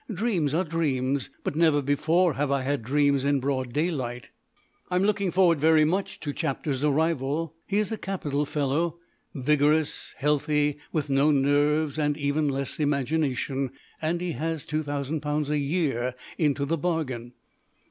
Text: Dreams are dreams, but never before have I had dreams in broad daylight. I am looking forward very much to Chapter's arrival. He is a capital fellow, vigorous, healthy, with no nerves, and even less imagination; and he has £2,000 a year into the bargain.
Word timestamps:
Dreams 0.11 0.55
are 0.55 0.63
dreams, 0.63 1.29
but 1.43 1.55
never 1.55 1.79
before 1.79 2.33
have 2.33 2.49
I 2.49 2.63
had 2.63 2.81
dreams 2.81 3.23
in 3.23 3.39
broad 3.39 3.71
daylight. 3.71 4.31
I 4.89 4.95
am 4.95 5.03
looking 5.03 5.29
forward 5.29 5.59
very 5.59 5.85
much 5.85 6.19
to 6.21 6.33
Chapter's 6.33 6.83
arrival. 6.83 7.53
He 7.67 7.77
is 7.77 7.91
a 7.91 7.99
capital 7.99 8.47
fellow, 8.47 8.97
vigorous, 9.35 10.15
healthy, 10.17 10.79
with 10.91 11.11
no 11.11 11.29
nerves, 11.29 11.99
and 11.99 12.17
even 12.17 12.47
less 12.49 12.79
imagination; 12.79 13.69
and 14.01 14.21
he 14.21 14.31
has 14.31 14.65
£2,000 14.65 15.49
a 15.51 15.57
year 15.59 16.15
into 16.35 16.65
the 16.65 16.77
bargain. 16.79 17.33